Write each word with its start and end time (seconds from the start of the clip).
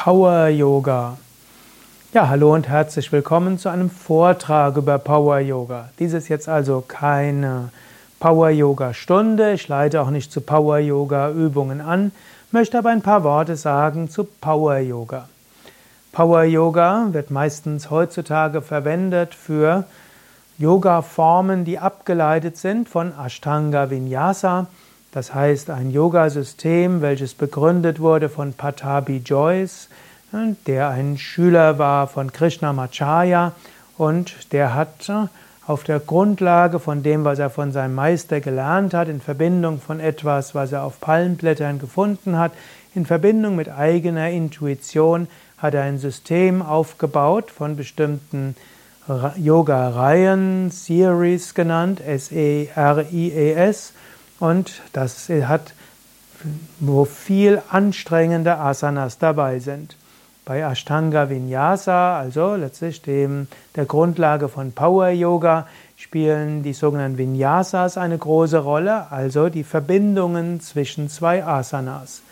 Power 0.00 0.46
Yoga. 0.46 1.18
Ja, 2.14 2.28
hallo 2.28 2.54
und 2.54 2.68
herzlich 2.68 3.10
willkommen 3.10 3.58
zu 3.58 3.68
einem 3.68 3.90
Vortrag 3.90 4.76
über 4.76 4.96
Power 4.96 5.40
Yoga. 5.40 5.88
Dies 5.98 6.12
ist 6.12 6.28
jetzt 6.28 6.48
also 6.48 6.84
keine 6.86 7.70
Power 8.20 8.50
Yoga 8.50 8.94
Stunde. 8.94 9.54
Ich 9.54 9.66
leite 9.66 10.00
auch 10.00 10.10
nicht 10.10 10.30
zu 10.30 10.40
Power 10.40 10.78
Yoga 10.78 11.30
Übungen 11.32 11.80
an, 11.80 12.12
möchte 12.52 12.78
aber 12.78 12.90
ein 12.90 13.02
paar 13.02 13.24
Worte 13.24 13.56
sagen 13.56 14.08
zu 14.08 14.22
Power 14.22 14.78
Yoga. 14.78 15.28
Power 16.12 16.44
Yoga 16.44 17.08
wird 17.10 17.32
meistens 17.32 17.90
heutzutage 17.90 18.62
verwendet 18.62 19.34
für 19.34 19.82
Yoga-Formen, 20.58 21.64
die 21.64 21.80
abgeleitet 21.80 22.56
sind 22.56 22.88
von 22.88 23.12
Ashtanga 23.18 23.90
Vinyasa. 23.90 24.68
Das 25.12 25.34
heißt, 25.34 25.70
ein 25.70 25.90
Yoga-System, 25.90 27.00
welches 27.00 27.32
begründet 27.32 27.98
wurde 27.98 28.28
von 28.28 28.52
Patabi 28.52 29.22
Joyce, 29.24 29.88
der 30.66 30.90
ein 30.90 31.16
Schüler 31.16 31.78
war 31.78 32.06
von 32.08 32.30
Krishnamacharya 32.30 33.52
und 33.96 34.52
der 34.52 34.74
hat 34.74 35.10
auf 35.66 35.84
der 35.84 36.00
Grundlage 36.00 36.78
von 36.78 37.02
dem, 37.02 37.24
was 37.24 37.38
er 37.38 37.48
von 37.48 37.72
seinem 37.72 37.94
Meister 37.94 38.40
gelernt 38.40 38.92
hat, 38.92 39.08
in 39.08 39.20
Verbindung 39.20 39.80
von 39.80 40.00
etwas, 40.00 40.54
was 40.54 40.72
er 40.72 40.84
auf 40.84 41.00
Palmblättern 41.00 41.78
gefunden 41.78 42.38
hat, 42.38 42.52
in 42.94 43.06
Verbindung 43.06 43.56
mit 43.56 43.70
eigener 43.70 44.28
Intuition, 44.30 45.26
hat 45.56 45.74
er 45.74 45.82
ein 45.82 45.98
System 45.98 46.62
aufgebaut 46.62 47.50
von 47.50 47.76
bestimmten 47.76 48.54
Yoga-Reihen, 49.36 50.70
Series 50.70 51.54
genannt, 51.54 52.00
S-E-R-I-E-S, 52.00 53.90
e 53.90 53.92
und 54.40 54.80
das 54.92 55.28
hat, 55.28 55.74
wo 56.80 57.04
viel 57.04 57.62
anstrengende 57.70 58.58
Asanas 58.58 59.18
dabei 59.18 59.58
sind. 59.58 59.96
Bei 60.44 60.60
Ashtanga 60.60 61.28
Vinyasa, 61.28 62.18
also 62.18 62.54
letztlich 62.54 63.02
dem, 63.02 63.48
der 63.76 63.84
Grundlage 63.84 64.48
von 64.48 64.72
Power 64.72 65.08
Yoga, 65.08 65.66
spielen 65.96 66.62
die 66.62 66.72
sogenannten 66.72 67.18
Vinyasas 67.18 67.98
eine 67.98 68.16
große 68.16 68.58
Rolle, 68.58 69.10
also 69.12 69.50
die 69.50 69.64
Verbindungen 69.64 70.60
zwischen 70.60 71.10
zwei 71.10 71.44
Asanas. 71.44 72.22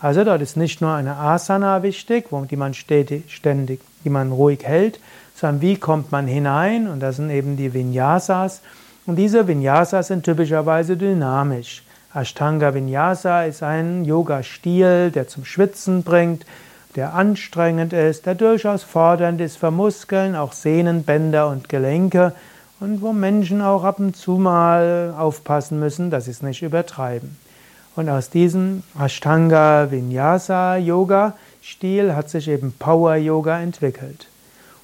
Also 0.00 0.24
dort 0.24 0.42
ist 0.42 0.56
nicht 0.56 0.80
nur 0.80 0.92
eine 0.92 1.16
Asana 1.16 1.82
wichtig, 1.82 2.26
die 2.50 2.56
man 2.56 2.74
ständig, 2.74 3.80
die 4.04 4.10
man 4.10 4.30
ruhig 4.30 4.62
hält, 4.62 5.00
sondern 5.34 5.60
wie 5.62 5.76
kommt 5.76 6.12
man 6.12 6.26
hinein? 6.26 6.86
Und 6.88 7.00
das 7.00 7.16
sind 7.16 7.30
eben 7.30 7.56
die 7.56 7.74
Vinyasas. 7.74 8.60
Und 9.06 9.16
diese 9.16 9.46
Vinyasas 9.46 10.08
sind 10.08 10.24
typischerweise 10.24 10.96
dynamisch. 10.96 11.84
Ashtanga 12.12 12.74
Vinyasa 12.74 13.44
ist 13.44 13.62
ein 13.62 14.04
Yoga-Stil, 14.04 15.12
der 15.12 15.28
zum 15.28 15.44
Schwitzen 15.44 16.02
bringt, 16.02 16.44
der 16.96 17.14
anstrengend 17.14 17.92
ist, 17.92 18.26
der 18.26 18.34
durchaus 18.34 18.82
fordernd 18.82 19.40
ist 19.40 19.58
für 19.58 19.70
Muskeln, 19.70 20.34
auch 20.34 20.52
Sehnen, 20.52 21.04
Bänder 21.04 21.48
und 21.48 21.68
Gelenke 21.68 22.32
und 22.80 23.00
wo 23.00 23.12
Menschen 23.12 23.62
auch 23.62 23.84
ab 23.84 24.00
und 24.00 24.16
zu 24.16 24.32
mal 24.32 25.14
aufpassen 25.16 25.78
müssen, 25.78 26.10
dass 26.10 26.24
sie 26.24 26.32
es 26.32 26.42
nicht 26.42 26.62
übertreiben. 26.62 27.36
Und 27.94 28.08
aus 28.08 28.28
diesem 28.30 28.82
Ashtanga 28.98 29.90
Vinyasa 29.90 30.76
Yoga 30.76 31.34
Stil 31.62 32.14
hat 32.14 32.28
sich 32.28 32.48
eben 32.48 32.72
Power 32.78 33.16
Yoga 33.16 33.60
entwickelt. 33.60 34.26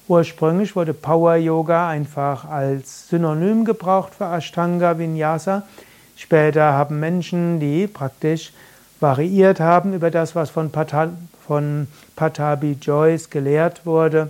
Ursprünglich 0.07 0.75
wurde 0.75 0.93
Power 0.93 1.35
Yoga 1.35 1.87
einfach 1.87 2.45
als 2.45 3.07
Synonym 3.07 3.63
gebraucht 3.63 4.13
für 4.15 4.25
Ashtanga 4.25 4.97
Vinyasa. 4.97 5.63
Später 6.17 6.73
haben 6.73 6.99
Menschen, 6.99 7.59
die 7.61 7.87
praktisch 7.87 8.51
variiert 8.99 9.61
haben 9.61 9.93
über 9.93 10.11
das, 10.11 10.35
was 10.35 10.49
von, 10.49 10.71
Pata, 10.71 11.09
von 11.47 11.87
Patabi 12.15 12.77
Joyce 12.81 13.29
gelehrt 13.29 13.85
wurde, 13.85 14.29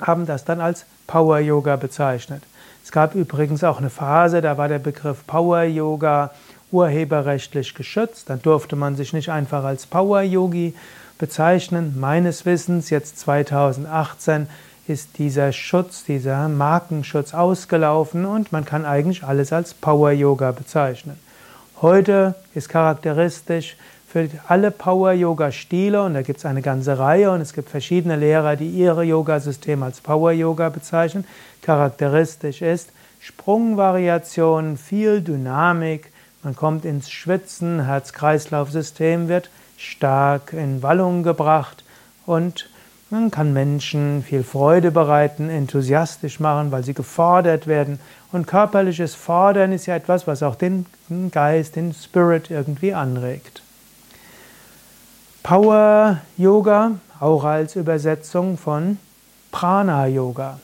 haben 0.00 0.24
das 0.26 0.44
dann 0.44 0.60
als 0.60 0.86
Power 1.06 1.38
Yoga 1.38 1.76
bezeichnet. 1.76 2.42
Es 2.84 2.92
gab 2.92 3.14
übrigens 3.14 3.64
auch 3.64 3.78
eine 3.78 3.90
Phase, 3.90 4.40
da 4.40 4.56
war 4.56 4.68
der 4.68 4.78
Begriff 4.78 5.26
Power 5.26 5.62
Yoga 5.62 6.30
urheberrechtlich 6.72 7.74
geschützt. 7.74 8.30
Dann 8.30 8.40
durfte 8.42 8.76
man 8.76 8.96
sich 8.96 9.12
nicht 9.12 9.30
einfach 9.30 9.64
als 9.64 9.86
Power 9.86 10.22
Yogi 10.22 10.74
bezeichnen. 11.18 11.94
Meines 11.98 12.46
Wissens 12.46 12.90
jetzt 12.90 13.18
2018 13.20 14.48
ist 14.88 15.18
dieser 15.18 15.52
Schutz, 15.52 16.04
dieser 16.04 16.48
Markenschutz 16.48 17.34
ausgelaufen 17.34 18.24
und 18.24 18.52
man 18.52 18.64
kann 18.64 18.84
eigentlich 18.84 19.22
alles 19.22 19.52
als 19.52 19.74
Power 19.74 20.10
Yoga 20.10 20.50
bezeichnen. 20.50 21.18
Heute 21.80 22.34
ist 22.54 22.68
charakteristisch 22.68 23.76
für 24.08 24.28
alle 24.48 24.70
Power 24.70 25.12
Yoga 25.12 25.52
Stile 25.52 26.02
und 26.02 26.14
da 26.14 26.22
gibt 26.22 26.40
es 26.40 26.46
eine 26.46 26.62
ganze 26.62 26.98
Reihe 26.98 27.30
und 27.30 27.40
es 27.40 27.52
gibt 27.52 27.70
verschiedene 27.70 28.16
Lehrer, 28.16 28.56
die 28.56 28.68
ihre 28.68 29.04
Yoga-Systeme 29.04 29.84
als 29.84 30.00
Power 30.00 30.32
Yoga 30.32 30.68
bezeichnen. 30.68 31.24
Charakteristisch 31.62 32.60
ist 32.60 32.90
Sprungvariation, 33.20 34.76
viel 34.76 35.22
Dynamik, 35.22 36.12
man 36.42 36.56
kommt 36.56 36.84
ins 36.84 37.08
Schwitzen, 37.08 37.84
Herz-Kreislauf-System 37.86 39.28
wird 39.28 39.48
stark 39.78 40.52
in 40.52 40.82
Wallung 40.82 41.22
gebracht 41.22 41.84
und 42.26 42.68
man 43.12 43.30
kann 43.30 43.52
Menschen 43.52 44.24
viel 44.26 44.42
Freude 44.42 44.90
bereiten, 44.90 45.50
enthusiastisch 45.50 46.40
machen, 46.40 46.72
weil 46.72 46.82
sie 46.82 46.94
gefordert 46.94 47.66
werden. 47.66 48.00
Und 48.32 48.46
körperliches 48.46 49.14
Fordern 49.14 49.72
ist 49.72 49.84
ja 49.84 49.96
etwas, 49.96 50.26
was 50.26 50.42
auch 50.42 50.54
den 50.54 50.86
Geist, 51.30 51.76
den 51.76 51.92
Spirit 51.92 52.50
irgendwie 52.50 52.94
anregt. 52.94 53.62
Power 55.42 56.22
Yoga, 56.38 56.92
auch 57.20 57.44
als 57.44 57.76
Übersetzung 57.76 58.56
von 58.56 58.96
Prana 59.50 60.06
Yoga. 60.06 60.58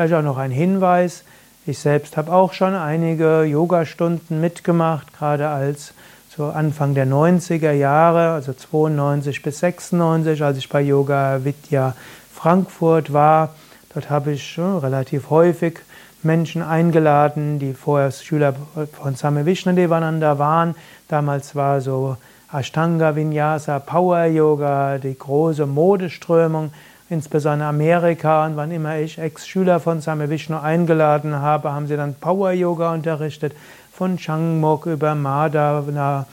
Vielleicht 0.00 0.14
auch 0.14 0.22
noch 0.22 0.38
ein 0.38 0.50
Hinweis. 0.50 1.24
Ich 1.66 1.78
selbst 1.78 2.16
habe 2.16 2.32
auch 2.32 2.54
schon 2.54 2.74
einige 2.74 3.42
Yoga-Stunden 3.42 4.40
mitgemacht, 4.40 5.12
gerade 5.12 5.50
als 5.50 5.92
so 6.34 6.46
Anfang 6.46 6.94
der 6.94 7.06
90er 7.06 7.72
Jahre, 7.72 8.30
also 8.30 8.54
92 8.54 9.42
bis 9.42 9.58
96, 9.58 10.42
als 10.42 10.56
ich 10.56 10.70
bei 10.70 10.80
Yoga 10.80 11.44
Vidya 11.44 11.94
Frankfurt 12.32 13.12
war. 13.12 13.50
Dort 13.92 14.08
habe 14.08 14.32
ich 14.32 14.58
relativ 14.58 15.28
häufig 15.28 15.80
Menschen 16.22 16.62
eingeladen, 16.62 17.58
die 17.58 17.74
vorher 17.74 18.10
Schüler 18.10 18.54
von 18.98 19.16
Same 19.16 19.44
Vishnadevananda 19.44 20.38
waren. 20.38 20.76
Damals 21.08 21.54
war 21.54 21.82
so 21.82 22.16
Ashtanga 22.50 23.14
Vinyasa, 23.14 23.78
Power 23.80 24.24
Yoga, 24.24 24.96
die 24.96 25.18
große 25.18 25.66
Modeströmung 25.66 26.72
insbesondere 27.10 27.68
Amerika. 27.68 28.46
Und 28.46 28.56
wann 28.56 28.70
immer 28.70 28.98
ich 28.98 29.18
Ex-Schüler 29.18 29.80
von 29.80 30.00
Same 30.00 30.30
Vishnu 30.30 30.56
eingeladen 30.56 31.34
habe, 31.34 31.72
haben 31.72 31.86
sie 31.86 31.96
dann 31.96 32.14
Power 32.14 32.52
Yoga 32.52 32.94
unterrichtet. 32.94 33.54
Von 33.92 34.16
Changmok 34.16 34.86
über 34.86 35.14
Madana, 35.14 36.26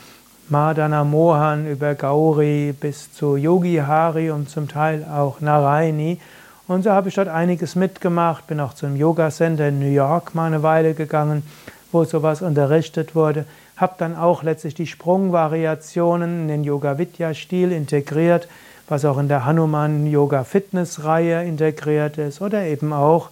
Madana 0.48 1.04
Mohan, 1.04 1.68
über 1.68 1.96
Gauri 1.96 2.74
bis 2.80 3.12
zu 3.12 3.36
Yogi 3.36 3.82
Hari 3.86 4.32
und 4.32 4.50
zum 4.50 4.70
Teil 4.70 5.06
auch 5.12 5.42
Naraini. 5.42 6.20
Und 6.68 6.84
so 6.84 6.92
habe 6.92 7.10
ich 7.10 7.16
dort 7.16 7.28
einiges 7.28 7.76
mitgemacht, 7.76 8.48
bin 8.48 8.60
auch 8.60 8.74
zum 8.74 8.96
Yoga 8.96 9.30
Center 9.30 9.70
in 9.70 9.80
New 9.80 9.92
York 9.92 10.36
mal 10.36 10.48
eine 10.48 10.64
Weile 10.64 10.94
gegangen, 10.94 11.44
wo 11.92 12.04
sowas 12.04 12.42
unterrichtet 12.42 13.16
wurde, 13.16 13.46
habe 13.78 13.96
dann 13.98 14.16
auch 14.16 14.44
letztlich 14.44 14.76
die 14.76 14.88
Sprungvariationen 14.88 16.42
in 16.42 16.48
den 16.50 16.64
Yoga 16.64 16.98
Vidya 16.98 17.34
Stil 17.34 17.72
integriert, 17.72 18.48
was 18.88 19.06
auch 19.06 19.18
in 19.18 19.28
der 19.28 19.46
Hanuman 19.46 20.08
Yoga 20.08 20.44
Fitness 20.44 21.04
Reihe 21.04 21.44
integriert 21.44 22.18
ist 22.18 22.42
oder 22.42 22.64
eben 22.64 22.94
auch 22.94 23.30